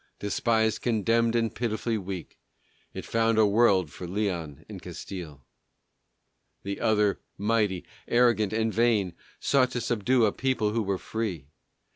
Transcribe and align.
Despised, 0.17 0.81
condemned, 0.81 1.35
and 1.35 1.53
pitifully 1.53 1.95
weak, 1.95 2.39
It 2.91 3.05
found 3.05 3.37
a 3.37 3.45
world 3.45 3.91
for 3.91 4.07
Leon 4.07 4.65
and 4.67 4.81
Castile. 4.81 5.45
The 6.63 6.79
other, 6.79 7.19
mighty, 7.37 7.85
arrogant, 8.07 8.51
and 8.51 8.73
vain, 8.73 9.13
Sought 9.39 9.69
to 9.73 9.79
subdue 9.79 10.25
a 10.25 10.31
people 10.31 10.71
who 10.71 10.81
were 10.81 10.97
free. 10.97 11.49